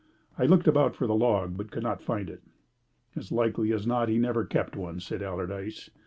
I 0.35 0.47
looked 0.47 0.67
about 0.67 0.95
for 0.95 1.05
the 1.05 1.13
log, 1.13 1.57
but 1.57 1.69
could 1.69 1.83
not 1.83 2.01
find 2.01 2.27
it. 2.27 2.41
"As 3.15 3.31
likely 3.31 3.71
as 3.71 3.85
not 3.85 4.09
he 4.09 4.17
never 4.17 4.45
kept 4.45 4.75
one," 4.75 4.99
said 4.99 5.21
Allardyce. 5.21 5.91